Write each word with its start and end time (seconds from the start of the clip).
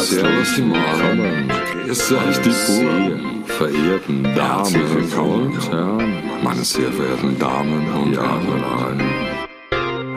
Servus 0.00 0.54
die 0.56 0.62
Morgen. 0.62 1.48
Grüß 1.84 2.12
euch 2.12 2.38
die 2.40 2.48
Buben. 2.48 3.44
Verehrten 3.44 4.22
Damen 4.34 4.74
und 4.96 5.70
Herren. 5.70 6.22
Meine 6.42 6.64
sehr 6.64 6.90
verehrten 6.90 7.38
Damen 7.38 7.86
und 7.92 8.16
Herren. 8.16 9.02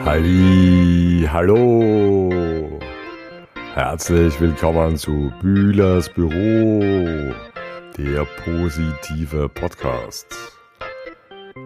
Halli, 0.06 1.28
hallo. 1.30 2.30
Herzlich 3.74 4.40
willkommen 4.40 4.96
zu 4.96 5.30
Bühlers 5.42 6.08
Büro, 6.08 6.80
der 7.98 8.24
positive 8.42 9.50
Podcast. 9.50 10.26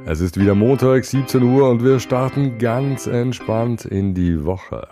Es 0.07 0.21
ist 0.21 0.41
wieder 0.41 0.57
Montag, 0.57 1.05
17 1.05 1.41
Uhr 1.43 1.71
und 1.71 1.85
wir 1.85 2.01
starten 2.01 2.59
ganz 2.59 3.07
entspannt 3.07 3.85
in 3.85 4.15
die 4.15 4.45
Woche. 4.45 4.89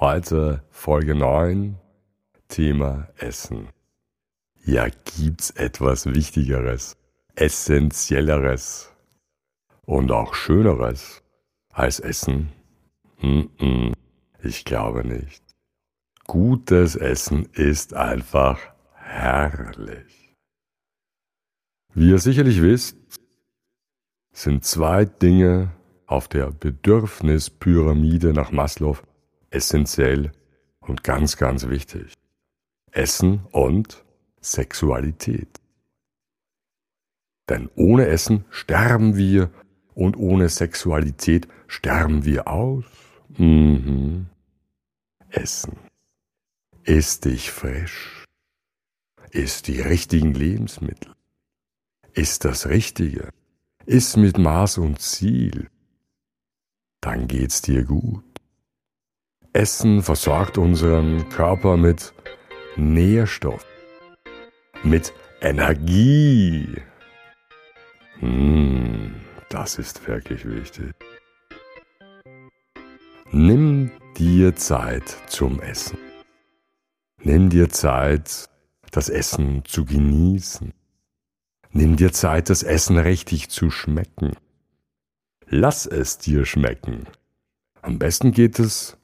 Heute 0.00 0.62
Folge 0.70 1.14
9, 1.14 1.76
Thema 2.48 3.08
Essen. 3.18 3.68
Ja, 4.64 4.88
gibt's 4.88 5.50
etwas 5.50 6.06
Wichtigeres, 6.06 6.96
Essentielleres 7.34 8.92
und 9.82 10.10
auch 10.10 10.34
Schöneres 10.34 11.22
als 11.70 12.00
Essen? 12.00 12.52
Mm 13.20 13.48
-mm, 13.58 13.92
ich 14.42 14.64
glaube 14.64 15.06
nicht. 15.06 15.42
Gutes 16.26 16.96
Essen 16.96 17.46
ist 17.52 17.94
einfach 17.94 18.58
herrlich. 18.94 20.36
Wie 21.94 22.10
ihr 22.10 22.18
sicherlich 22.18 22.60
wisst, 22.60 22.96
sind 24.32 24.64
zwei 24.64 25.04
Dinge 25.04 25.72
auf 26.06 26.28
der 26.28 26.50
Bedürfnispyramide 26.50 28.32
nach 28.32 28.52
Maslow 28.52 28.98
essentiell 29.50 30.32
und 30.80 31.02
ganz, 31.02 31.36
ganz 31.36 31.68
wichtig. 31.68 32.14
Essen 32.92 33.46
und 33.52 34.04
Sexualität. 34.40 35.60
Denn 37.48 37.70
ohne 37.74 38.06
Essen 38.06 38.44
sterben 38.50 39.16
wir 39.16 39.50
und 39.94 40.16
ohne 40.16 40.48
Sexualität 40.48 41.48
sterben 41.66 42.24
wir 42.24 42.48
aus. 42.48 42.84
Mhm. 43.36 44.26
Essen. 45.30 45.76
Iss 46.84 47.20
dich 47.20 47.50
frisch. 47.50 48.24
Iss 49.30 49.62
die 49.62 49.80
richtigen 49.80 50.34
Lebensmittel. 50.34 51.12
Iss 52.14 52.38
das 52.38 52.68
Richtige. 52.68 53.30
Iss 53.86 54.16
mit 54.16 54.38
Maß 54.38 54.78
und 54.78 55.00
Ziel. 55.00 55.68
Dann 57.00 57.28
geht's 57.28 57.62
dir 57.62 57.84
gut. 57.84 58.24
Essen 59.52 60.02
versorgt 60.02 60.58
unseren 60.58 61.28
Körper 61.30 61.76
mit 61.76 62.12
Nährstoff, 62.78 63.66
mit 64.84 65.12
Energie. 65.40 66.76
Hm, 68.20 69.16
das 69.48 69.80
ist 69.80 70.06
wirklich 70.06 70.48
wichtig. 70.48 70.92
Nimm 73.32 73.90
dir 74.16 74.54
Zeit 74.54 75.08
zum 75.26 75.60
Essen. 75.60 75.98
Nimm 77.20 77.50
dir 77.50 77.68
Zeit, 77.68 78.48
das 78.92 79.08
Essen 79.08 79.64
zu 79.64 79.84
genießen. 79.84 80.72
Nimm 81.72 81.96
dir 81.96 82.12
Zeit, 82.12 82.48
das 82.48 82.62
Essen 82.62 82.96
richtig 82.96 83.50
zu 83.50 83.72
schmecken. 83.72 84.36
Lass 85.48 85.84
es 85.84 86.18
dir 86.18 86.46
schmecken. 86.46 87.08
Am 87.82 87.98
besten 87.98 88.30
geht 88.30 88.60
es, 88.60 88.96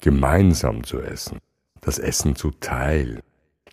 gemeinsam 0.00 0.82
zu 0.82 1.00
essen 1.00 1.38
das 1.82 1.98
Essen 1.98 2.34
zu 2.36 2.52
teilen, 2.52 3.20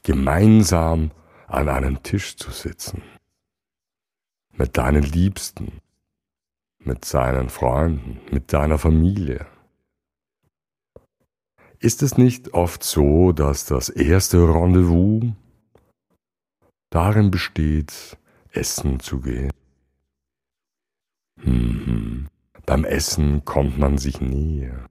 gemeinsam 0.03 1.11
an 1.47 1.69
einem 1.69 2.03
Tisch 2.03 2.35
zu 2.35 2.51
sitzen, 2.51 3.01
mit 4.51 4.77
deinen 4.77 5.03
Liebsten, 5.03 5.79
mit 6.79 7.05
seinen 7.05 7.49
Freunden, 7.49 8.19
mit 8.31 8.51
deiner 8.51 8.77
Familie. 8.77 9.47
Ist 11.79 12.03
es 12.03 12.17
nicht 12.17 12.53
oft 12.53 12.83
so, 12.83 13.31
dass 13.31 13.65
das 13.65 13.87
erste 13.87 14.37
Rendezvous 14.39 15.31
darin 16.89 17.31
besteht, 17.31 18.17
essen 18.51 18.99
zu 18.99 19.21
gehen? 19.21 19.53
Mhm. 21.37 22.27
Beim 22.65 22.83
Essen 22.83 23.45
kommt 23.45 23.77
man 23.77 23.97
sich 23.97 24.19
näher. 24.19 24.89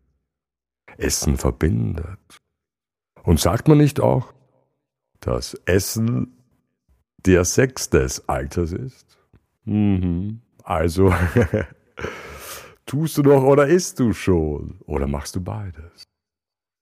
Essen 0.96 1.36
verbindet. 1.36 2.18
Und 3.28 3.38
sagt 3.38 3.68
man 3.68 3.76
nicht 3.76 4.00
auch, 4.00 4.32
dass 5.20 5.52
Essen 5.66 6.32
der 7.26 7.44
Sex 7.44 7.90
des 7.90 8.26
Alters 8.26 8.72
ist? 8.72 9.18
Mhm. 9.66 10.40
Also, 10.64 11.14
tust 12.86 13.18
du 13.18 13.22
doch 13.22 13.42
oder 13.42 13.66
isst 13.66 14.00
du 14.00 14.14
schon? 14.14 14.80
Oder 14.86 15.06
machst 15.06 15.36
du 15.36 15.42
beides? 15.42 16.04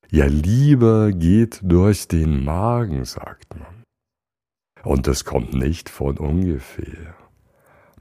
Ja, 0.09 0.27
Liebe 0.27 1.13
geht 1.17 1.59
durch 1.65 2.07
den 2.07 2.45
Magen, 2.45 3.05
sagt 3.05 3.59
man. 3.59 3.83
Und 4.85 5.09
das 5.09 5.25
kommt 5.25 5.53
nicht 5.53 5.89
von 5.89 6.17
ungefähr. 6.17 7.17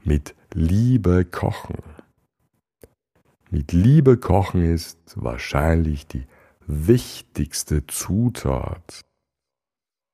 Mit 0.04 0.36
Liebe 0.54 1.24
kochen. 1.24 1.82
Mit 3.50 3.72
Liebe 3.72 4.16
kochen 4.16 4.62
ist 4.62 5.00
wahrscheinlich 5.16 6.06
die 6.06 6.28
wichtigste 6.66 7.86
Zutat, 7.86 9.02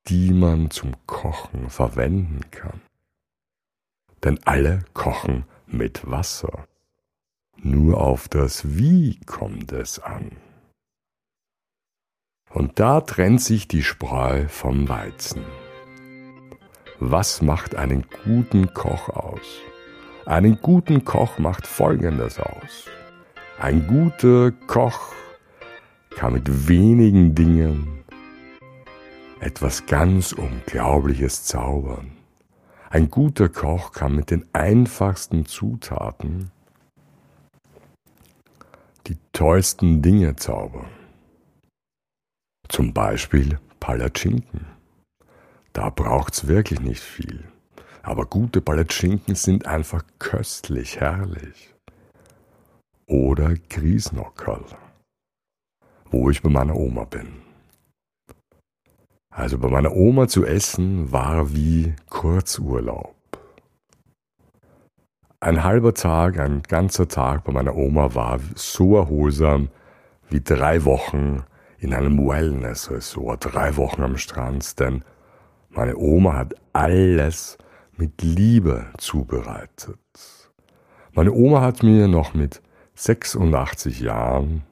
die 0.09 0.33
man 0.33 0.71
zum 0.71 0.95
Kochen 1.07 1.71
verwenden 1.71 2.41
kann. 2.51 2.81
Denn 4.23 4.39
alle 4.45 4.85
kochen 4.93 5.45
mit 5.67 6.11
Wasser. 6.11 6.67
Nur 7.57 8.01
auf 8.01 8.29
das 8.29 8.77
Wie 8.77 9.19
kommt 9.27 9.73
es 9.73 9.99
an. 9.99 10.37
Und 12.51 12.79
da 12.79 13.01
trennt 13.01 13.41
sich 13.41 13.67
die 13.67 13.83
Spreu 13.83 14.47
vom 14.49 14.89
Weizen. 14.89 15.43
Was 16.99 17.41
macht 17.41 17.75
einen 17.75 18.05
guten 18.25 18.75
Koch 18.75 19.09
aus? 19.09 19.61
Einen 20.27 20.61
guten 20.61 21.05
Koch 21.05 21.39
macht 21.39 21.67
Folgendes 21.67 22.39
aus. 22.39 22.89
Ein 23.59 23.87
guter 23.87 24.53
Koch 24.67 25.15
kann 26.17 26.35
mit 26.35 26.69
wenigen 26.69 27.35
Dingen 27.35 28.05
etwas 29.41 29.87
ganz 29.87 30.33
Unglaubliches 30.33 31.45
zaubern. 31.45 32.13
Ein 32.91 33.11
guter 33.11 33.49
Koch 33.49 33.93
kann 33.93 34.15
mit 34.15 34.31
den 34.31 34.47
einfachsten 34.53 35.47
Zutaten 35.47 36.51
die 39.07 39.17
tollsten 39.33 40.03
Dinge 40.03 40.37
zaubern. 40.37 40.91
Zum 42.69 42.93
Beispiel 42.93 43.59
Palatschinken. 43.81 44.67
Da 45.73 45.91
braucht's 45.91 46.47
wirklich 46.47 46.81
nicht 46.81 47.01
viel. 47.01 47.45
Aber 48.03 48.27
gute 48.27 48.61
Palatschinken 48.61 49.35
sind 49.35 49.67
einfach 49.67 50.05
köstlich, 50.19 51.01
herrlich. 51.01 51.75
Oder 53.07 53.55
Griesnockerl 53.69 54.65
wo 56.13 56.31
ich 56.31 56.43
bei 56.43 56.51
meiner 56.51 56.77
Oma 56.77 57.05
bin. 57.05 57.29
Also 59.31 59.59
bei 59.59 59.69
meiner 59.69 59.93
Oma 59.97 60.29
zu 60.29 60.45
essen 60.45 61.11
war 61.11 61.55
wie 61.55 61.95
Kurzurlaub. 62.11 63.17
Ein 65.41 65.65
halber 65.65 65.95
Tag, 65.95 66.39
ein 66.39 66.63
ganzer 66.63 67.09
Tag 67.09 67.45
bei 67.45 67.53
meiner 67.53 67.75
Oma 67.75 68.15
war 68.15 68.39
so 68.55 68.97
erholsam 68.97 69.71
wie 70.29 70.41
drei 70.41 70.85
Wochen 70.85 71.43
in 71.79 71.95
einem 71.95 72.19
Wellness-Resort, 72.19 73.53
drei 73.53 73.77
Wochen 73.77 74.03
am 74.03 74.19
Strand, 74.19 74.79
denn 74.79 75.03
meine 75.71 75.97
Oma 75.97 76.35
hat 76.35 76.55
alles 76.73 77.59
mit 77.97 78.23
Liebe 78.23 78.87
zubereitet. 78.99 79.99
Meine 81.13 81.33
Oma 81.33 81.63
hat 81.63 81.83
mir 81.83 82.07
noch 82.07 82.35
mit 82.35 82.63
86 82.95 84.01
Jahren 84.01 84.63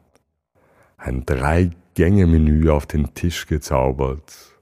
ein 1.00 1.24
Drei-Gänge-Menü 1.24 2.70
auf 2.70 2.86
den 2.86 3.14
Tisch 3.14 3.46
gezaubert. 3.46 4.60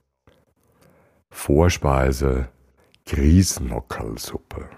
Vorspeise 1.29 2.49
Griesnockerlsuppe. 3.05 4.69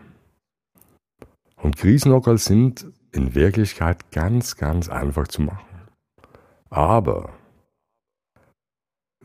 Und 1.57 1.77
Griesnockerl 1.77 2.39
sind 2.39 2.87
in 3.11 3.35
Wirklichkeit 3.35 4.11
ganz, 4.11 4.55
ganz 4.57 4.89
einfach 4.89 5.27
zu 5.27 5.43
machen. 5.43 5.87
Aber 6.69 7.29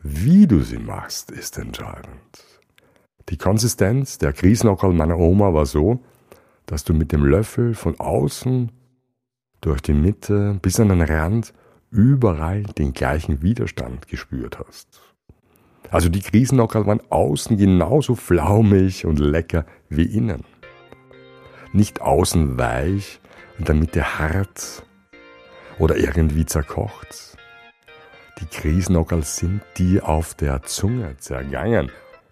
wie 0.03 0.45
du 0.45 0.61
sie 0.61 0.77
machst, 0.77 1.31
ist 1.31 1.57
entscheidend. 1.57 2.61
Die 3.29 3.37
Konsistenz 3.37 4.19
der 4.19 4.33
Griesnockerl 4.33 4.93
meiner 4.93 5.17
Oma 5.17 5.53
war 5.53 5.65
so, 5.65 6.03
dass 6.65 6.83
du 6.83 6.93
mit 6.93 7.11
dem 7.11 7.25
Löffel 7.25 7.73
von 7.73 7.99
außen 7.99 8.71
durch 9.61 9.81
die 9.81 9.93
Mitte 9.93 10.59
bis 10.61 10.79
an 10.79 10.89
den 10.89 11.01
Rand 11.01 11.53
überall 11.91 12.63
den 12.63 12.93
gleichen 12.93 13.41
Widerstand 13.41 14.07
gespürt 14.07 14.59
hast. 14.59 14.99
Also 15.89 16.09
die 16.09 16.21
Krisennockerl 16.21 16.85
waren 16.85 17.01
außen 17.09 17.57
genauso 17.57 18.15
flaumig 18.15 19.05
und 19.05 19.19
lecker 19.19 19.65
wie 19.89 20.03
innen. 20.03 20.43
Nicht 21.71 22.01
außen 22.01 22.57
weich 22.57 23.19
und 23.57 23.69
in 23.69 23.87
der 23.87 24.19
hart 24.19 24.83
oder 25.79 25.97
irgendwie 25.97 26.45
zerkocht. 26.45 27.37
Die 28.39 28.45
Krisennockerl 28.45 29.23
sind 29.23 29.61
die 29.77 30.01
auf 30.01 30.35
der 30.35 30.61
Zunge 30.63 31.17
zergangen, 31.17 31.91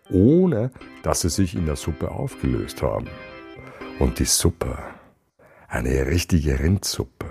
ohne 0.10 0.72
dass 1.04 1.22
sie 1.22 1.30
sich 1.30 1.56
in 1.56 1.66
der 1.66 1.76
Suppe 1.76 2.12
aufgelöst 2.12 2.82
haben. 2.82 3.08
Und 4.00 4.20
die 4.20 4.26
Suppe, 4.26 4.78
eine 5.68 6.06
richtige 6.06 6.60
Rindsuppe, 6.60 7.25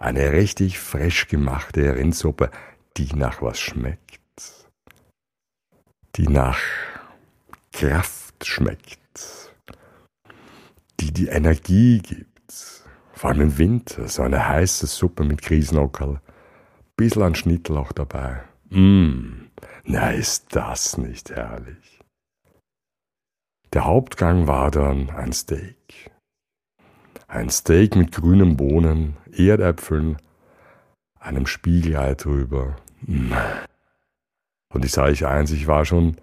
eine 0.00 0.32
richtig 0.32 0.80
frisch 0.80 1.28
gemachte 1.28 1.94
Rindsuppe, 1.94 2.50
die 2.96 3.14
nach 3.14 3.40
was 3.40 3.60
schmeckt 3.60 4.20
die 6.16 6.28
nach 6.28 6.60
Kraft 7.72 8.46
schmeckt, 8.46 9.54
die 11.00 11.12
die 11.12 11.28
Energie 11.28 11.98
gibt. 11.98 12.28
Vor 13.12 13.30
allem 13.30 13.42
im 13.42 13.58
Winter, 13.58 14.08
so 14.08 14.22
eine 14.22 14.48
heiße 14.48 14.86
Suppe 14.86 15.24
mit 15.24 15.42
Kriesnockerl, 15.42 16.20
bisschen 16.96 17.22
an 17.22 17.34
Schnittlauch 17.34 17.92
dabei. 17.92 18.42
Mmm, 18.70 19.50
na 19.84 20.10
ist 20.10 20.54
das 20.56 20.96
nicht 20.96 21.30
herrlich. 21.30 22.00
Der 23.72 23.84
Hauptgang 23.84 24.46
war 24.46 24.70
dann 24.70 25.10
ein 25.10 25.32
Steak. 25.32 26.09
Ein 27.30 27.48
Steak 27.48 27.94
mit 27.94 28.10
grünen 28.10 28.56
Bohnen, 28.56 29.16
Erdäpfeln, 29.30 30.16
einem 31.20 31.46
Spiegelei 31.46 32.16
drüber. 32.16 32.74
Und 33.06 34.84
ich 34.84 34.90
sage 34.90 35.12
euch 35.12 35.24
eins, 35.24 35.52
ich 35.52 35.68
war 35.68 35.84
schon 35.84 36.16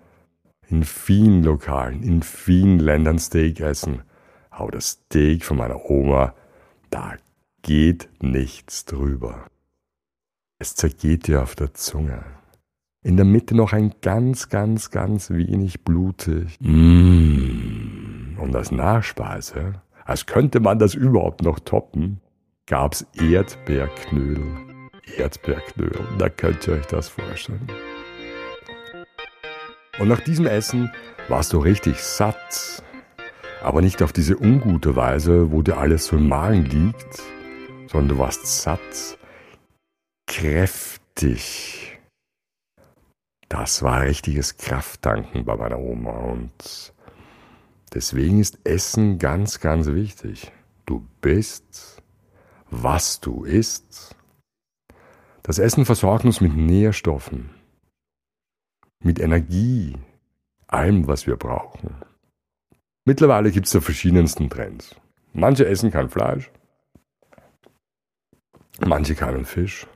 in 0.67 0.83
vielen 0.83 1.43
Lokalen, 1.43 2.03
in 2.03 2.23
vielen 2.23 2.79
Ländern 2.79 3.19
Steak 3.19 3.61
essen. 3.61 4.01
Aber 4.49 4.69
das 4.71 4.99
Steak 5.05 5.45
von 5.45 5.55
meiner 5.55 5.89
Oma, 5.89 6.33
da 6.89 7.13
geht 7.61 8.09
nichts 8.21 8.83
drüber. 8.83 9.47
Es 10.59 10.75
zergeht 10.75 11.27
dir 11.27 11.41
auf 11.41 11.55
der 11.55 11.73
Zunge. 11.73 12.25
In 13.01 13.15
der 13.15 13.25
Mitte 13.25 13.55
noch 13.55 13.71
ein 13.71 13.93
ganz, 14.01 14.49
ganz, 14.49 14.89
ganz 14.89 15.29
wenig 15.29 15.85
blutig. 15.85 16.57
Mmh. 16.59 18.39
Und 18.41 18.53
als 18.53 18.71
Nachspeise, 18.71 19.81
als 20.07 20.25
könnte 20.25 20.61
man 20.61 20.79
das 20.79 20.95
überhaupt 20.95 21.43
noch 21.43 21.59
toppen, 21.59 22.21
gab's 22.65 23.05
Erdbeerknödel. 23.19 24.45
Erdbeerknödel, 25.17 26.01
da 26.17 26.29
könnt 26.29 26.65
ihr 26.67 26.75
euch 26.75 26.85
das 26.85 27.09
vorstellen. 27.09 27.67
Und 29.99 30.07
nach 30.07 30.21
diesem 30.21 30.47
Essen 30.47 30.91
warst 31.27 31.51
du 31.51 31.59
richtig 31.59 32.01
satt. 32.01 32.83
Aber 33.61 33.81
nicht 33.81 34.01
auf 34.01 34.13
diese 34.13 34.37
ungute 34.37 34.95
Weise, 34.95 35.51
wo 35.51 35.61
dir 35.61 35.77
alles 35.77 36.05
so 36.05 36.15
im 36.15 36.29
Magen 36.29 36.63
liegt, 36.65 37.21
sondern 37.87 38.09
du 38.09 38.17
warst 38.19 38.45
satt, 38.45 39.17
kräftig. 40.25 41.99
Das 43.49 43.83
war 43.83 44.03
richtiges 44.03 44.57
Krafttanken 44.57 45.43
bei 45.43 45.55
meiner 45.57 45.79
Oma 45.79 46.11
und 46.11 46.93
deswegen 47.93 48.39
ist 48.39 48.59
Essen 48.63 49.19
ganz, 49.19 49.59
ganz 49.59 49.87
wichtig. 49.87 50.51
Du 50.85 51.07
bist, 51.21 52.01
was 52.69 53.19
du 53.19 53.43
isst. 53.43 54.15
Das 55.43 55.59
Essen 55.59 55.85
versorgt 55.85 56.25
uns 56.25 56.41
mit 56.41 56.55
Nährstoffen 56.55 57.49
mit 59.03 59.19
Energie, 59.19 59.95
allem, 60.67 61.07
was 61.07 61.27
wir 61.27 61.35
brauchen. 61.35 61.95
Mittlerweile 63.05 63.51
gibt 63.51 63.67
es 63.67 63.71
da 63.71 63.81
verschiedensten 63.81 64.49
Trends. 64.49 64.95
Manche 65.33 65.65
essen 65.65 65.91
kein 65.91 66.09
Fleisch, 66.09 66.51
manche 68.85 69.15
keinen 69.15 69.45
Fisch, 69.45 69.87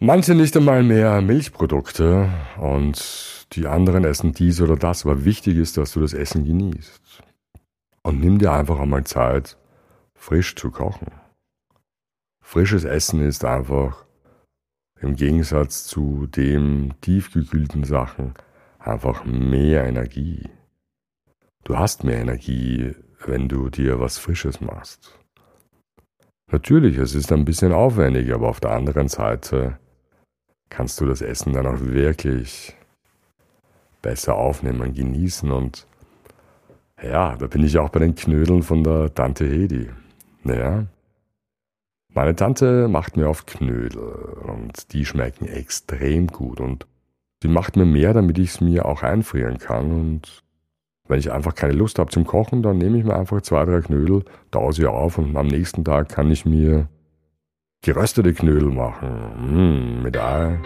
manche 0.00 0.34
nicht 0.34 0.56
einmal 0.56 0.82
mehr 0.82 1.20
Milchprodukte 1.22 2.30
und 2.60 3.37
die 3.52 3.66
anderen 3.66 4.04
essen 4.04 4.32
dies 4.32 4.60
oder 4.60 4.76
das, 4.76 5.04
aber 5.04 5.24
wichtig 5.24 5.56
ist, 5.56 5.76
dass 5.76 5.92
du 5.92 6.00
das 6.00 6.12
Essen 6.12 6.44
genießt. 6.44 7.22
Und 8.02 8.20
nimm 8.20 8.38
dir 8.38 8.52
einfach 8.52 8.78
einmal 8.78 9.04
Zeit, 9.04 9.56
frisch 10.14 10.54
zu 10.54 10.70
kochen. 10.70 11.10
Frisches 12.42 12.84
Essen 12.84 13.20
ist 13.20 13.44
einfach 13.44 14.06
im 15.00 15.16
Gegensatz 15.16 15.84
zu 15.84 16.26
dem 16.26 16.94
tiefgekühlten 17.00 17.84
Sachen 17.84 18.34
einfach 18.78 19.24
mehr 19.24 19.84
Energie. 19.84 20.48
Du 21.64 21.78
hast 21.78 22.04
mehr 22.04 22.20
Energie, 22.20 22.94
wenn 23.26 23.48
du 23.48 23.68
dir 23.68 24.00
was 24.00 24.18
Frisches 24.18 24.60
machst. 24.60 25.18
Natürlich, 26.50 26.96
es 26.96 27.14
ist 27.14 27.30
ein 27.30 27.44
bisschen 27.44 27.72
aufwendig, 27.72 28.32
aber 28.32 28.48
auf 28.48 28.60
der 28.60 28.70
anderen 28.70 29.08
Seite 29.08 29.78
kannst 30.70 31.00
du 31.00 31.06
das 31.06 31.20
Essen 31.20 31.52
dann 31.52 31.66
auch 31.66 31.80
wirklich 31.80 32.77
besser 34.02 34.36
aufnehmen, 34.36 34.94
genießen 34.94 35.50
und 35.50 35.86
ja, 37.02 37.36
da 37.36 37.46
bin 37.46 37.64
ich 37.64 37.78
auch 37.78 37.90
bei 37.90 38.00
den 38.00 38.14
Knödeln 38.14 38.62
von 38.62 38.82
der 38.82 39.14
Tante 39.14 39.46
Hedi. 39.46 39.88
Naja, 40.42 40.86
meine 42.12 42.34
Tante 42.34 42.88
macht 42.88 43.16
mir 43.16 43.28
oft 43.28 43.46
Knödel 43.46 44.00
und 44.00 44.92
die 44.92 45.04
schmecken 45.04 45.46
extrem 45.46 46.26
gut 46.26 46.60
und 46.60 46.86
sie 47.42 47.48
macht 47.48 47.76
mir 47.76 47.84
mehr, 47.84 48.14
damit 48.14 48.38
ich 48.38 48.50
es 48.50 48.60
mir 48.60 48.86
auch 48.86 49.02
einfrieren 49.02 49.58
kann 49.58 49.92
und 49.92 50.42
wenn 51.08 51.18
ich 51.18 51.32
einfach 51.32 51.54
keine 51.54 51.72
Lust 51.72 51.98
habe 51.98 52.10
zum 52.10 52.26
Kochen, 52.26 52.62
dann 52.62 52.76
nehme 52.76 52.98
ich 52.98 53.04
mir 53.04 53.16
einfach 53.16 53.40
zwei, 53.40 53.64
drei 53.64 53.80
Knödel, 53.80 54.24
taue 54.50 54.72
sie 54.74 54.86
auf 54.86 55.16
und 55.16 55.36
am 55.36 55.46
nächsten 55.46 55.82
Tag 55.82 56.10
kann 56.10 56.30
ich 56.30 56.44
mir 56.44 56.88
geröstete 57.82 58.34
Knödel 58.34 58.70
machen, 58.70 59.08
mmh, 59.38 60.02
mit 60.02 60.16
Ei. 60.18 60.58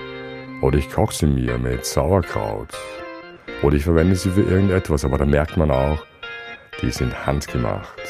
Oder 0.61 0.79
ich 0.79 0.91
koche 0.91 1.15
sie 1.15 1.27
mir 1.27 1.59
mit 1.59 1.87
Sauerkraut. 1.87 2.77
Oder 3.63 3.77
ich 3.77 3.85
verwende 3.85 4.17
sie 4.17 4.31
für 4.31 4.43
irgendetwas, 4.43 5.05
aber 5.05 5.19
da 5.19 5.25
merkt 5.25 5.57
man 5.57 5.71
auch, 5.71 6.05
die 6.81 6.91
sind 6.91 7.27
handgemacht. 7.27 8.01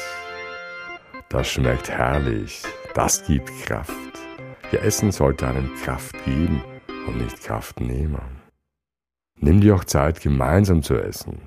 Das 1.29 1.47
schmeckt 1.47 1.89
herrlich. 1.89 2.63
Das 2.95 3.25
gibt 3.25 3.49
Kraft. 3.63 3.93
Ihr 4.71 4.81
Essen 4.81 5.11
sollte 5.11 5.47
einem 5.47 5.73
Kraft 5.75 6.15
geben 6.25 6.63
und 7.07 7.17
nicht 7.17 7.43
Kraft 7.43 7.79
nehmen. 7.79 8.41
Nimm 9.39 9.61
dir 9.61 9.75
auch 9.75 9.83
Zeit, 9.83 10.21
gemeinsam 10.21 10.81
zu 10.81 10.95
essen. 10.95 11.39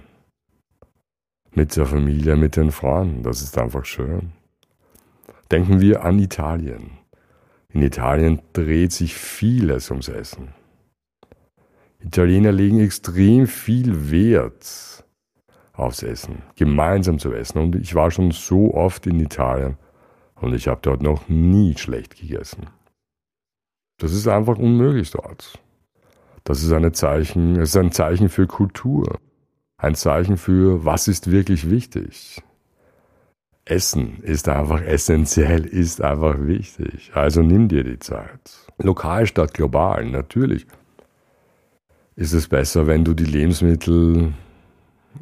Mit 1.52 1.74
der 1.76 1.86
Familie, 1.86 2.36
mit 2.36 2.56
den 2.56 2.70
Freunden, 2.70 3.22
das 3.22 3.42
ist 3.42 3.58
einfach 3.58 3.84
schön. 3.84 4.32
Denken 5.50 5.80
wir 5.80 6.04
an 6.04 6.18
Italien. 6.18 6.98
In 7.72 7.82
Italien 7.82 8.42
dreht 8.52 8.92
sich 8.92 9.14
vieles 9.14 9.90
ums 9.90 10.08
Essen. 10.08 10.48
Italiener 12.06 12.52
legen 12.52 12.78
extrem 12.78 13.48
viel 13.48 14.12
Wert 14.12 15.04
aufs 15.72 16.04
Essen, 16.04 16.42
gemeinsam 16.54 17.18
zu 17.18 17.32
essen. 17.32 17.58
Und 17.58 17.74
ich 17.74 17.96
war 17.96 18.12
schon 18.12 18.30
so 18.30 18.74
oft 18.74 19.06
in 19.08 19.18
Italien 19.18 19.76
und 20.36 20.54
ich 20.54 20.68
habe 20.68 20.78
dort 20.82 21.02
noch 21.02 21.28
nie 21.28 21.76
schlecht 21.76 22.16
gegessen. 22.16 22.66
Das 23.98 24.12
ist 24.12 24.28
einfach 24.28 24.56
unmöglich 24.56 25.10
dort. 25.10 25.58
Das 26.44 26.62
ist, 26.62 26.70
eine 26.72 26.92
Zeichen, 26.92 27.56
es 27.56 27.70
ist 27.70 27.76
ein 27.76 27.90
Zeichen 27.90 28.28
für 28.28 28.46
Kultur. 28.46 29.18
Ein 29.76 29.96
Zeichen 29.96 30.36
für, 30.36 30.84
was 30.84 31.08
ist 31.08 31.32
wirklich 31.32 31.68
wichtig. 31.68 32.40
Essen 33.64 34.22
ist 34.22 34.48
einfach 34.48 34.80
essentiell, 34.80 35.66
ist 35.66 36.00
einfach 36.00 36.36
wichtig. 36.38 37.10
Also 37.14 37.42
nimm 37.42 37.66
dir 37.66 37.82
die 37.82 37.98
Zeit. 37.98 38.70
Lokal 38.78 39.26
statt 39.26 39.54
global, 39.54 40.04
natürlich. 40.04 40.66
Ist 42.16 42.32
es 42.32 42.48
besser, 42.48 42.86
wenn 42.86 43.04
du 43.04 43.14
die 43.14 43.24
Lebensmittel 43.24 44.32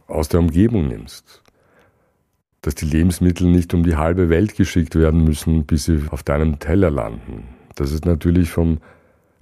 aus 0.07 0.29
der 0.29 0.41
Umgebung 0.41 0.89
nimmst 0.89 1.45
dass 2.65 2.75
die 2.75 2.87
Lebensmittel 2.87 3.47
nicht 3.47 3.75
um 3.75 3.83
die 3.83 3.97
halbe 3.97 4.31
Welt 4.31 4.57
geschickt 4.57 4.95
werden 4.97 5.23
müssen, 5.23 5.67
bis 5.67 5.85
sie 5.85 6.05
auf 6.11 6.23
deinem 6.23 6.59
Teller 6.61 6.91
landen. 6.91 7.45
Das 7.75 7.93
ist 7.93 8.07
natürlich 8.07 8.51
vom 8.51 8.79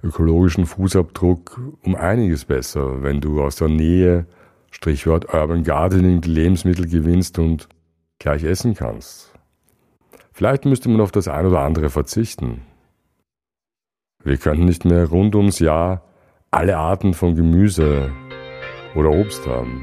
ökologischen 0.03 0.65
Fußabdruck 0.65 1.61
um 1.83 1.95
einiges 1.95 2.43
besser, 2.43 3.01
wenn 3.01 3.21
du 3.21 3.41
aus 3.41 3.55
der 3.55 3.69
Nähe, 3.69 4.25
Strichwort 4.71 5.33
Urban 5.33 5.63
Gardening, 5.63 6.19
die 6.19 6.31
Lebensmittel 6.31 6.85
gewinnst 6.85 7.39
und 7.39 7.69
gleich 8.19 8.43
essen 8.43 8.73
kannst. 8.73 9.31
Vielleicht 10.33 10.65
müsste 10.65 10.89
man 10.89 10.99
auf 10.99 11.11
das 11.11 11.29
ein 11.29 11.45
oder 11.45 11.61
andere 11.61 11.89
verzichten. 11.89 12.63
Wir 14.21 14.35
könnten 14.35 14.65
nicht 14.65 14.83
mehr 14.83 15.05
rund 15.05 15.33
ums 15.35 15.59
Jahr 15.59 16.03
alle 16.53 16.77
Arten 16.77 17.15
von 17.15 17.35
Gemüse 17.35 18.11
oder 18.93 19.09
Obst 19.09 19.47
haben. 19.47 19.81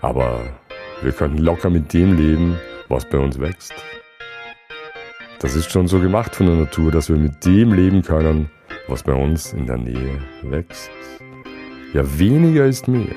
Aber 0.00 0.40
wir 1.02 1.12
könnten 1.12 1.38
locker 1.38 1.68
mit 1.68 1.92
dem 1.92 2.16
leben, 2.16 2.56
was 2.88 3.06
bei 3.08 3.18
uns 3.18 3.38
wächst. 3.38 3.74
Das 5.40 5.54
ist 5.54 5.70
schon 5.70 5.88
so 5.88 6.00
gemacht 6.00 6.34
von 6.34 6.46
der 6.46 6.56
Natur, 6.56 6.90
dass 6.90 7.10
wir 7.10 7.16
mit 7.16 7.44
dem 7.44 7.74
leben 7.74 8.00
können, 8.00 8.50
was 8.88 9.02
bei 9.02 9.12
uns 9.12 9.52
in 9.52 9.66
der 9.66 9.76
Nähe 9.76 10.22
wächst. 10.42 10.90
Ja, 11.92 12.18
weniger 12.18 12.64
ist 12.64 12.88
mehr. 12.88 13.14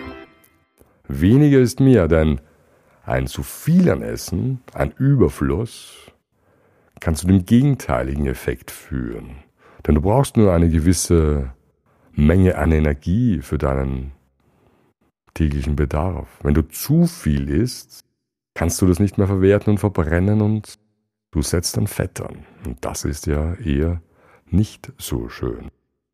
Weniger 1.08 1.60
ist 1.60 1.80
mehr, 1.80 2.10
denn 2.10 2.42
ein 3.06 3.28
zu 3.28 3.44
viel 3.44 3.90
an 3.90 4.02
Essen, 4.02 4.62
ein 4.74 4.92
Überfluss, 4.92 6.12
kann 7.00 7.16
zu 7.16 7.28
dem 7.28 7.46
gegenteiligen 7.46 8.28
Effekt 8.28 8.72
führen. 8.72 9.38
Denn 9.88 9.96
du 9.96 10.02
brauchst 10.02 10.36
nur 10.36 10.52
eine 10.52 10.68
gewisse 10.68 11.54
Menge 12.14 12.58
an 12.58 12.72
Energie 12.72 13.42
für 13.42 13.58
deinen 13.58 14.12
täglichen 15.34 15.76
Bedarf. 15.76 16.28
Wenn 16.44 16.54
du 16.54 16.68
zu 16.68 17.06
viel 17.06 17.50
isst, 17.50 18.04
kannst 18.56 18.82
du 18.82 18.88
das 18.88 19.00
nicht 19.00 19.18
mehr 19.18 19.28
verwerten 19.28 19.72
und 19.72 19.78
verbrennen 19.78 20.42
und 20.42 20.80
du 21.32 21.42
setzt 21.42 21.78
dann 21.78 21.88
Fett 21.88 22.20
an. 22.22 22.46
Und 22.66 22.78
das 22.82 23.06
ist 23.06 23.28
ja 23.28 23.54
eher 23.56 24.02
nicht 24.48 24.92
so 24.98 25.30
schön. 25.30 25.70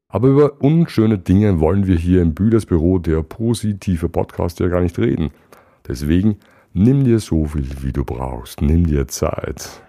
Aber 0.08 0.28
über 0.28 0.62
unschöne 0.62 1.18
Dinge 1.18 1.60
wollen 1.60 1.88
wir 1.88 1.98
hier 1.98 2.22
im 2.22 2.36
Bühlers 2.36 2.66
Büro, 2.66 3.00
der 3.00 3.24
positive 3.24 4.10
Podcast, 4.10 4.60
ja 4.60 4.68
gar 4.68 4.82
nicht 4.82 4.98
reden. 5.00 5.32
Deswegen 5.88 6.38
nimm 6.74 7.04
dir 7.04 7.20
so 7.20 7.46
viel, 7.46 7.68
wie 7.82 7.92
du 7.92 8.06
brauchst. 8.06 8.62
Nimm 8.62 8.86
dir 8.86 9.08
Zeit. 9.08 9.82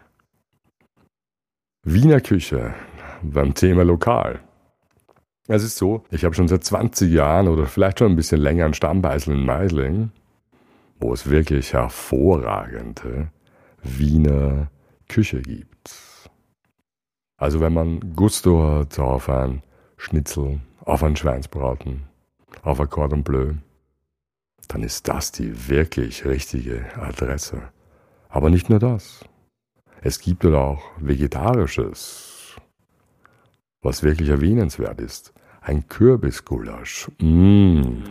Wiener 1.84 2.20
Küche 2.20 2.74
beim 3.22 3.54
Thema 3.54 3.84
Lokal. 3.84 4.40
Es 5.48 5.62
ist 5.62 5.76
so, 5.76 6.04
ich 6.10 6.24
habe 6.24 6.34
schon 6.34 6.48
seit 6.48 6.64
20 6.64 7.12
Jahren 7.12 7.46
oder 7.46 7.66
vielleicht 7.66 8.00
schon 8.00 8.12
ein 8.12 8.16
bisschen 8.16 8.40
länger 8.40 8.64
einen 8.64 8.74
Stammbeisel 8.74 9.34
in 9.34 9.44
Meisling, 9.44 10.10
wo 10.98 11.12
es 11.12 11.30
wirklich 11.30 11.72
hervorragende 11.72 13.28
Wiener 13.82 14.68
Küche 15.08 15.40
gibt. 15.42 16.30
Also 17.36 17.60
wenn 17.60 17.74
man 17.74 18.14
Gusto 18.16 18.80
hat 18.80 18.98
auf 18.98 19.28
ein 19.28 19.62
Schnitzel, 19.96 20.60
auf 20.80 21.04
ein 21.04 21.14
Schweinsbraten, 21.14 22.04
auf 22.62 22.80
ein 22.80 22.90
Cordon 22.90 23.22
Bleu, 23.22 23.54
dann 24.68 24.82
ist 24.82 25.06
das 25.06 25.30
die 25.30 25.68
wirklich 25.68 26.24
richtige 26.24 26.86
Adresse. 26.96 27.62
Aber 28.28 28.50
nicht 28.50 28.68
nur 28.68 28.80
das. 28.80 29.24
Es 30.02 30.18
gibt 30.18 30.42
dort 30.44 30.54
auch 30.54 30.82
Vegetarisches, 30.98 32.56
was 33.80 34.02
wirklich 34.02 34.28
erwähnenswert 34.28 35.00
ist. 35.00 35.32
Ein 35.66 35.88
Kürbisgulasch. 35.88 37.10
Mmh. 37.20 38.04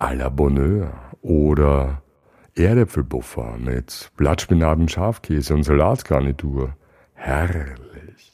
À 0.00 0.12
la 0.16 0.28
Bonheur. 0.28 0.92
Oder 1.22 2.02
Erdäpfelbuffer 2.56 3.56
mit 3.58 4.10
Blattspinaten, 4.16 4.88
Schafkäse 4.88 5.54
und 5.54 5.62
Salatgarnitur. 5.62 6.74
Herrlich. 7.14 8.32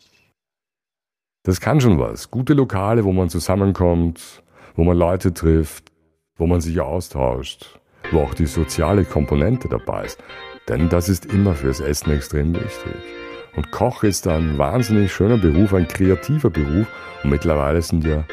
Das 1.42 1.60
kann 1.60 1.82
schon 1.82 1.98
was. 1.98 2.30
Gute 2.30 2.54
Lokale, 2.54 3.04
wo 3.04 3.12
man 3.12 3.28
zusammenkommt, 3.28 4.42
wo 4.74 4.84
man 4.84 4.96
Leute 4.96 5.34
trifft, 5.34 5.92
wo 6.36 6.46
man 6.46 6.62
sich 6.62 6.80
austauscht, 6.80 7.78
wo 8.10 8.20
auch 8.20 8.32
die 8.32 8.46
soziale 8.46 9.04
Komponente 9.04 9.68
dabei 9.68 10.06
ist. 10.06 10.18
Denn 10.66 10.88
das 10.88 11.10
ist 11.10 11.26
immer 11.26 11.54
fürs 11.54 11.80
Essen 11.80 12.10
extrem 12.12 12.54
wichtig. 12.54 13.23
Und 13.56 13.70
Koch 13.70 14.02
ist 14.02 14.26
ein 14.26 14.58
wahnsinnig 14.58 15.12
schöner 15.12 15.38
Beruf, 15.38 15.74
ein 15.74 15.86
kreativer 15.86 16.50
Beruf. 16.50 16.86
Und 17.22 17.30
mittlerweile 17.30 17.80
sind 17.82 18.04
ja 18.04 18.24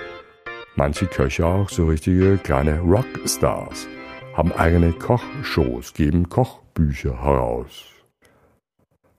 manche 0.76 1.06
Köche 1.06 1.46
auch 1.46 1.70
so 1.70 1.86
richtige 1.88 2.38
kleine 2.38 2.80
Rockstars, 2.80 3.88
haben 4.34 4.52
eigene 4.52 4.94
Kochshows, 4.94 5.94
geben 5.94 6.30
Kochbücher 6.30 7.22
heraus. 7.24 7.86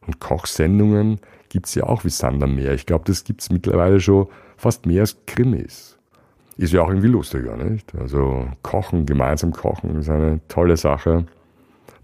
Und 0.05 0.19
Kochsendungen 0.19 1.21
gibt's 1.49 1.75
ja 1.77 1.85
auch 1.85 2.05
wie 2.05 2.11
Sander 2.11 2.49
mehr. 2.49 2.73
Ich 2.73 2.87
glaube, 2.87 3.05
das 3.07 3.23
gibt's 3.23 3.51
mittlerweile 3.51 4.01
schon 4.01 4.27
fast 4.57 4.87
mehr 4.87 5.03
als 5.03 5.17
Krimis. 5.27 5.99
Ist 6.57 6.73
ja 6.73 6.83
auch 6.83 6.89
irgendwie 6.89 7.09
lustiger, 7.09 7.57
nicht? 7.57 7.95
Also 7.95 8.49
kochen, 8.63 9.07
gemeinsam 9.07 9.53
kochen 9.53 9.97
ist 10.01 10.09
eine 10.09 10.41
tolle 10.49 10.77
Sache. 10.77 11.27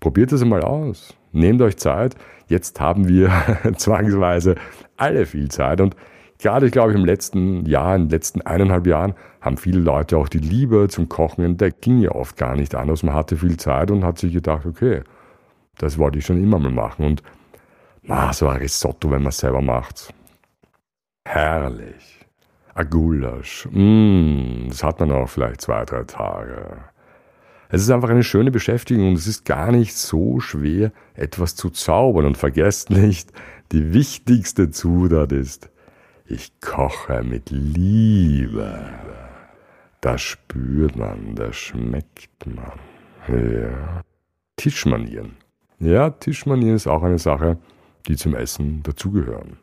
Probiert 0.01 0.33
es 0.33 0.43
einmal 0.43 0.63
aus. 0.63 1.18
Nehmt 1.33 1.61
euch 1.63 1.77
Zeit. 1.77 2.17
Jetzt 2.49 2.81
haben 2.81 3.09
wir 3.09 3.31
zwangsweise 3.77 4.57
alle 4.97 5.27
viel 5.27 5.49
Zeit 5.51 5.81
und 5.81 5.95
gerade, 6.39 6.67
ich 6.67 6.73
glaube, 6.73 6.93
im 6.93 7.05
letzten 7.05 7.67
Jahr, 7.67 7.95
in 7.95 8.05
den 8.05 8.11
letzten 8.11 8.43
eineinhalb 8.43 8.87
Jahren 8.87 9.15
haben 9.41 9.57
viele 9.57 9.81
Leute 9.81 10.17
auch 10.17 10.29
die 10.29 10.39
Liebe 10.39 10.89
zum 10.89 11.09
Kochen 11.09 11.45
entdeckt. 11.45 11.83
Ging 11.83 12.01
ja 12.01 12.13
oft 12.13 12.37
gar 12.37 12.57
nicht 12.57 12.75
anders. 12.75 13.03
Man 13.03 13.15
hatte 13.15 13.37
viel 13.37 13.57
Zeit 13.57 13.91
und 13.91 14.05
hat 14.05 14.19
sich 14.19 14.33
gedacht, 14.33 14.67
okay, 14.67 15.03
das 15.79 15.99
wollte 15.99 16.19
ich 16.19 16.27
schon 16.27 16.43
immer 16.43 16.59
mal 16.59 16.73
machen. 16.73 17.05
Und 17.05 17.23
ah, 18.09 18.33
so 18.33 18.49
ein 18.49 18.59
Risotto, 18.59 19.11
wenn 19.11 19.23
man 19.23 19.31
es 19.31 19.39
selber 19.39 19.61
macht. 19.61 20.13
Herrlich. 21.25 22.19
Ein 22.75 22.91
Gulasch. 22.91 23.69
Mm, 23.71 24.69
das 24.69 24.83
hat 24.83 25.01
man 25.01 25.11
auch 25.11 25.29
vielleicht 25.29 25.61
zwei, 25.61 25.85
drei 25.85 26.05
Tage. 26.05 26.79
Es 27.71 27.83
ist 27.83 27.91
einfach 27.91 28.09
eine 28.09 28.23
schöne 28.23 28.51
Beschäftigung 28.51 29.11
und 29.11 29.19
es 29.19 29.27
ist 29.27 29.45
gar 29.45 29.73
nicht 29.73 29.95
so 29.95 30.41
schwer, 30.41 30.91
etwas 31.15 31.55
zu 31.55 31.69
zaubern. 31.69 32.25
Und 32.25 32.39
vergesst 32.39 32.91
nicht, 32.91 33.31
die 33.73 33.93
wichtigste 33.93 34.71
Zutat 34.71 35.33
ist, 35.33 35.71
ich 36.27 36.61
koche 36.61 37.23
mit 37.23 37.51
Liebe. 37.51 38.91
Das 40.01 40.23
spürt 40.23 40.97
man, 40.97 41.35
das 41.35 41.57
schmeckt 41.57 42.47
man. 42.47 42.79
Ja. 43.29 44.03
Tischmanieren. 44.57 45.37
Ja, 45.79 46.11
Tischmanieren 46.11 46.77
ist 46.77 46.87
auch 46.87 47.03
eine 47.03 47.19
Sache, 47.19 47.59
die 48.07 48.17
zum 48.17 48.35
Essen 48.35 48.83
dazugehören. 48.83 49.59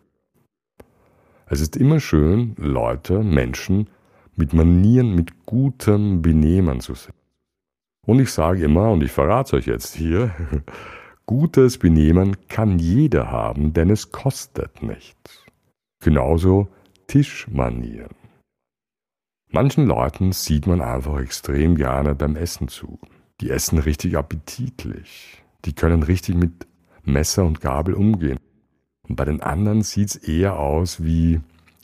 Es 1.47 1.61
ist 1.61 1.75
immer 1.75 1.99
schön, 1.99 2.55
Leute, 2.57 3.23
Menschen 3.23 3.89
mit 4.35 4.53
Manieren, 4.53 5.15
mit 5.15 5.45
gutem 5.45 6.21
Benehmen 6.21 6.79
zu 6.79 6.93
sehen. 6.93 7.13
Und 8.05 8.19
ich 8.19 8.31
sage 8.31 8.63
immer, 8.63 8.91
und 8.91 9.03
ich 9.03 9.11
verrate 9.11 9.55
euch 9.55 9.65
jetzt 9.65 9.95
hier, 9.95 10.31
gutes 11.25 11.77
Benehmen 11.77 12.37
kann 12.47 12.77
jeder 12.77 13.31
haben, 13.31 13.73
denn 13.73 13.89
es 13.89 14.11
kostet 14.11 14.83
nichts. 14.83 15.43
Genauso 16.03 16.67
Tischmanieren. 17.07 18.15
Manchen 19.51 19.85
Leuten 19.85 20.31
sieht 20.33 20.67
man 20.67 20.81
einfach 20.81 21.19
extrem 21.19 21.75
gerne 21.75 22.15
beim 22.15 22.35
Essen 22.35 22.67
zu. 22.67 22.99
Die 23.41 23.49
essen 23.49 23.79
richtig 23.79 24.17
appetitlich. 24.17 25.43
Die 25.65 25.73
können 25.73 26.03
richtig 26.03 26.35
mit 26.35 26.67
Messer 27.03 27.45
und 27.45 27.61
Gabel 27.61 27.93
umgehen. 27.93 28.39
Und 29.07 29.15
bei 29.15 29.25
den 29.25 29.41
anderen 29.41 29.81
sieht's 29.81 30.15
eher 30.15 30.59
aus 30.59 31.03
wie, 31.03 31.41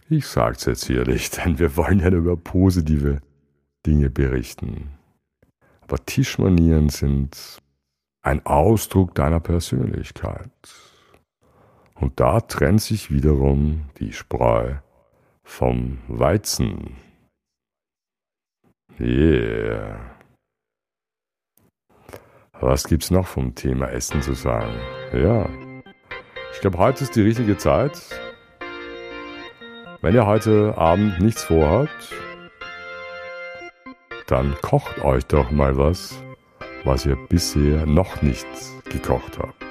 ich 0.09 0.27
sag's 0.27 0.65
jetzt 0.65 0.85
hier 0.85 1.05
nicht, 1.05 1.37
denn 1.45 1.59
wir 1.59 1.77
wollen 1.77 1.99
ja 1.99 2.09
über 2.09 2.35
positive 2.35 3.21
Dinge 3.85 4.09
berichten. 4.09 4.89
Aber 5.91 6.05
Tischmanieren 6.05 6.87
sind 6.87 7.61
ein 8.21 8.45
Ausdruck 8.45 9.13
deiner 9.13 9.41
Persönlichkeit. 9.41 10.49
Und 11.95 12.17
da 12.17 12.39
trennt 12.39 12.81
sich 12.81 13.11
wiederum 13.11 13.89
die 13.99 14.13
Spreu 14.13 14.75
vom 15.43 15.97
Weizen. 16.07 16.95
Yeah. 19.01 19.99
Was 22.61 22.85
gibt's 22.85 23.11
noch 23.11 23.27
vom 23.27 23.53
Thema 23.55 23.89
Essen 23.89 24.21
zu 24.21 24.33
sagen? 24.33 24.79
Ja. 25.11 25.49
Ich 26.53 26.61
glaube, 26.61 26.77
heute 26.77 27.03
ist 27.03 27.17
die 27.17 27.23
richtige 27.23 27.57
Zeit. 27.57 27.99
Wenn 29.99 30.15
ihr 30.15 30.25
heute 30.25 30.73
Abend 30.77 31.19
nichts 31.19 31.43
vorhabt, 31.43 32.13
dann 34.31 34.55
kocht 34.61 35.03
euch 35.03 35.25
doch 35.25 35.51
mal 35.51 35.77
was, 35.77 36.23
was 36.85 37.05
ihr 37.05 37.17
bisher 37.27 37.85
noch 37.85 38.21
nicht 38.21 38.47
gekocht 38.85 39.37
habt. 39.37 39.65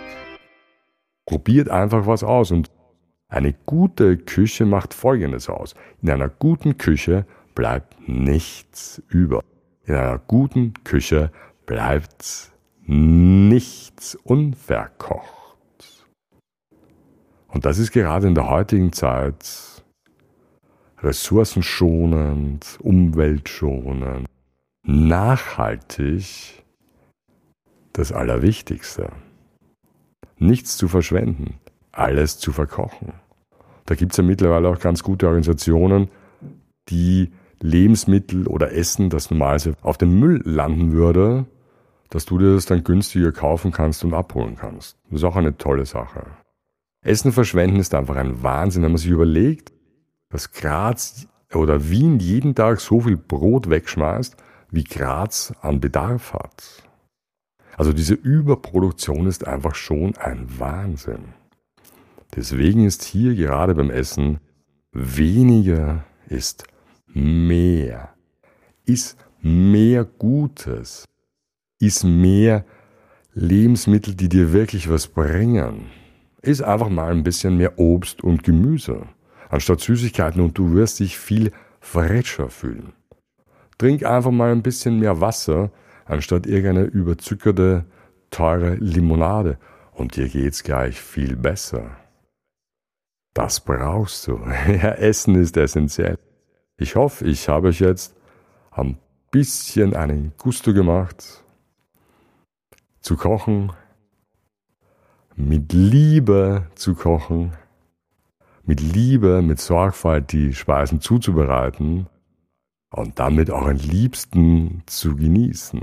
Probiert 1.25 1.71
einfach 1.71 2.07
was 2.07 2.23
aus 2.23 2.51
und 2.51 2.71
eine 3.29 3.55
gute 3.65 4.19
Küche 4.19 4.67
macht 4.67 4.93
Folgendes 4.93 5.49
aus. 5.49 5.75
In 6.03 6.11
einer 6.11 6.29
guten 6.29 6.77
Küche 6.77 7.25
bleibt 7.55 8.07
nichts 8.07 9.03
über. 9.09 9.43
In 9.85 9.95
einer 9.95 10.19
guten 10.19 10.75
Küche 10.85 11.33
bleibt 11.65 12.53
nichts 12.83 14.15
unverkocht. 14.25 15.57
Und 17.49 17.65
das 17.65 17.79
ist 17.79 17.93
gerade 17.93 18.27
in 18.27 18.35
der 18.35 18.51
heutigen 18.51 18.93
Zeit 18.93 19.83
ressourcenschonend, 20.99 22.79
umweltschonend, 22.83 24.29
nachhaltig 24.83 26.65
das 27.93 28.13
Allerwichtigste. 28.13 29.11
Nichts 30.39 30.77
zu 30.77 30.89
verschwenden, 30.89 31.59
alles 31.93 32.39
zu 32.39 32.53
verkochen. 32.53 33.13
Da 33.87 33.95
gibt 33.95 34.13
es 34.13 34.19
ja 34.19 34.25
mittlerweile 34.25 34.69
auch 34.69 34.79
ganz 34.79 35.03
gute 35.03 35.27
Organisationen, 35.27 36.09
die 36.89 37.33
Lebensmittel 37.61 38.47
oder 38.47 38.73
Essen, 38.73 39.11
das 39.11 39.31
normalerweise 39.31 39.75
auf 39.83 39.99
dem 39.99 40.19
Müll 40.19 40.41
landen 40.45 40.93
würde, 40.93 41.47
dass 42.09 42.25
du 42.25 42.39
dir 42.39 42.55
das 42.55 42.67
dann 42.67 42.85
günstiger 42.85 43.33
kaufen 43.33 43.71
kannst 43.71 44.03
und 44.05 44.15
abholen 44.15 44.57
kannst. 44.57 44.99
Das 45.11 45.21
ist 45.21 45.25
auch 45.25 45.37
eine 45.37 45.59
tolle 45.59 45.85
Sache. 45.85 46.27
Essen 47.03 47.33
verschwenden 47.33 47.81
ist 47.81 47.95
einfach 47.95 48.17
ein 48.17 48.43
Wahnsinn, 48.43 48.83
wenn 48.83 48.93
man 48.93 48.99
sich 48.99 49.11
überlegt, 49.11 49.73
dass 50.31 50.53
gerade 50.53 51.01
oder 51.53 51.89
Wien 51.91 52.19
jeden 52.21 52.55
Tag 52.55 52.81
so 52.81 53.01
viel 53.01 53.17
Brot 53.17 53.69
wegschmeißt, 53.69 54.37
wie 54.71 54.85
Graz 54.85 55.53
an 55.61 55.81
Bedarf 55.81 56.33
hat. 56.33 56.83
Also 57.77 57.93
diese 57.93 58.15
Überproduktion 58.15 59.27
ist 59.27 59.47
einfach 59.47 59.75
schon 59.75 60.17
ein 60.17 60.47
Wahnsinn. 60.59 61.35
Deswegen 62.37 62.85
ist 62.85 63.05
hier 63.05 63.35
gerade 63.35 63.75
beim 63.75 63.91
Essen 63.91 64.39
weniger 64.93 66.05
ist 66.29 66.65
mehr, 67.07 68.15
ist 68.85 69.17
mehr 69.41 70.05
Gutes, 70.05 71.05
ist 71.81 72.05
mehr 72.05 72.65
Lebensmittel, 73.33 74.15
die 74.15 74.29
dir 74.29 74.53
wirklich 74.53 74.89
was 74.89 75.07
bringen. 75.09 75.87
Ist 76.43 76.63
einfach 76.63 76.89
mal 76.89 77.13
ein 77.13 77.23
bisschen 77.23 77.57
mehr 77.57 77.79
Obst 77.79 78.23
und 78.23 78.45
Gemüse, 78.45 79.07
anstatt 79.49 79.81
Süßigkeiten 79.81 80.41
und 80.41 80.57
du 80.57 80.75
wirst 80.75 81.01
dich 81.01 81.19
viel 81.19 81.53
fresher 81.81 82.49
fühlen. 82.49 82.93
Trink 83.81 84.05
einfach 84.05 84.31
mal 84.31 84.53
ein 84.53 84.63
bisschen 84.63 84.99
mehr 84.99 85.23
Wasser, 85.23 85.71
anstatt 86.05 86.47
irgendeine 86.47 86.85
überzuckerte, 86.85 87.87
teure 88.29 88.75
Limonade 88.75 89.57
und 89.95 90.17
dir 90.17 90.29
geht's 90.29 90.63
gleich 90.63 91.01
viel 91.01 91.35
besser. 91.35 91.97
Das 93.33 93.61
brauchst 93.61 94.27
du. 94.27 94.39
Ja, 94.69 94.91
Essen 94.93 95.35
ist 95.35 95.57
essentiell. 95.57 96.19
Ich 96.77 96.95
hoffe, 96.95 97.25
ich 97.25 97.49
habe 97.49 97.69
euch 97.69 97.81
jetzt 97.81 98.15
ein 98.71 98.99
bisschen 99.31 99.97
einen 99.97 100.35
Gusto 100.37 100.75
gemacht, 100.75 101.43
zu 103.01 103.17
kochen, 103.17 103.73
mit 105.37 105.73
Liebe 105.73 106.67
zu 106.75 106.95
kochen, 106.95 107.57
mit 108.63 108.83
Liebe, 108.83 109.41
mit 109.41 109.59
Sorgfalt 109.59 110.33
die 110.33 110.53
Speisen 110.53 111.01
zuzubereiten 111.01 112.09
und 112.91 113.19
damit 113.19 113.51
euren 113.51 113.79
Liebsten 113.79 114.83
zu 114.87 115.17
genießen. 115.17 115.81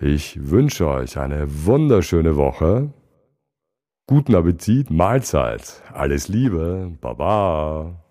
Ich 0.00 0.50
wünsche 0.50 0.88
euch 0.88 1.18
eine 1.18 1.64
wunderschöne 1.64 2.36
Woche. 2.36 2.92
Guten 4.06 4.34
Appetit, 4.34 4.90
Mahlzeit, 4.90 5.82
alles 5.92 6.28
Liebe, 6.28 6.96
Baba. 7.00 8.05